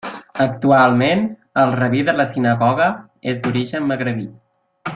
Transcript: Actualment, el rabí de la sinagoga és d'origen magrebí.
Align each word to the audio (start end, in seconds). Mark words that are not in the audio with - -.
Actualment, 0.43 1.21
el 1.63 1.73
rabí 1.81 2.01
de 2.07 2.15
la 2.21 2.25
sinagoga 2.31 2.89
és 3.33 3.39
d'origen 3.45 3.87
magrebí. 3.93 4.27